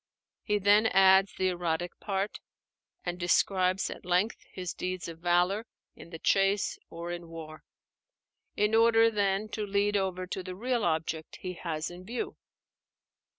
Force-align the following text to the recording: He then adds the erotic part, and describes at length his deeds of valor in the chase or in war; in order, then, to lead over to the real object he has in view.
He 0.41 0.57
then 0.57 0.87
adds 0.87 1.35
the 1.35 1.49
erotic 1.49 1.99
part, 1.99 2.39
and 3.05 3.19
describes 3.19 3.87
at 3.91 4.03
length 4.03 4.37
his 4.51 4.73
deeds 4.73 5.07
of 5.07 5.19
valor 5.19 5.67
in 5.95 6.09
the 6.09 6.17
chase 6.17 6.79
or 6.89 7.11
in 7.11 7.27
war; 7.27 7.63
in 8.55 8.73
order, 8.73 9.11
then, 9.11 9.47
to 9.49 9.63
lead 9.63 9.95
over 9.95 10.25
to 10.25 10.41
the 10.41 10.55
real 10.55 10.83
object 10.83 11.35
he 11.41 11.53
has 11.53 11.91
in 11.91 12.03
view. 12.03 12.35